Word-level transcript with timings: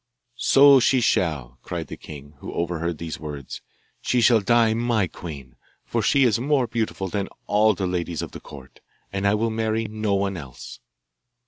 'So 0.35 0.79
she 0.79 0.99
shall,' 0.99 1.59
cried 1.61 1.85
the 1.85 1.95
king, 1.95 2.33
who 2.39 2.51
overheard 2.53 2.97
these 2.97 3.19
words; 3.19 3.61
'she 4.01 4.19
shall 4.19 4.39
die 4.41 4.73
my 4.73 5.05
queen, 5.05 5.55
for 5.85 6.01
she 6.01 6.23
is 6.23 6.39
more 6.39 6.65
beautiful 6.65 7.07
than 7.07 7.29
all 7.45 7.75
the 7.75 7.85
ladies 7.85 8.23
of 8.23 8.31
the 8.31 8.39
court, 8.39 8.79
and 9.13 9.27
I 9.27 9.35
will 9.35 9.51
marry 9.51 9.85
no 9.85 10.15
one 10.15 10.37
else. 10.37 10.79